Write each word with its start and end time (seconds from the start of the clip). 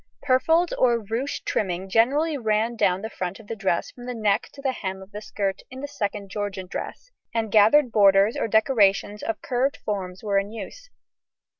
Purfled 0.23 0.73
or 0.79 0.97
ruched 0.97 1.43
trimming 1.45 1.87
generally 1.87 2.35
ran 2.35 2.75
down 2.75 3.03
the 3.03 3.09
front 3.11 3.39
of 3.39 3.45
the 3.45 3.55
dress 3.55 3.91
from 3.91 4.07
the 4.07 4.15
neck 4.15 4.49
to 4.53 4.59
the 4.59 4.71
hem 4.71 4.99
of 4.99 5.11
the 5.11 5.21
skirt 5.21 5.61
in 5.69 5.81
the 5.81 5.87
Second 5.87 6.31
Georgian 6.31 6.65
dress, 6.65 7.11
and 7.35 7.51
gathered 7.51 7.91
borders 7.91 8.35
or 8.35 8.47
decorations 8.47 9.21
of 9.21 9.43
curved 9.43 9.77
forms 9.85 10.23
were 10.23 10.39
in 10.39 10.49
use. 10.51 10.89